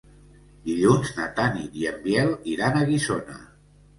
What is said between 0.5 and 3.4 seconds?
Dilluns na Tanit i en Biel iran a Guissona.